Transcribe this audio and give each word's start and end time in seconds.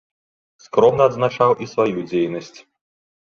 Скромна 0.67 1.03
адзначаў 1.09 1.51
і 1.65 1.69
сваю 1.73 1.99
дзейнасць. 2.09 2.59